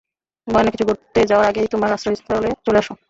[0.47, 2.93] ভয়ানক কিছু ঘটে যাওয়ার আগেই তোমার আশ্রয়স্থলে চলে আসো!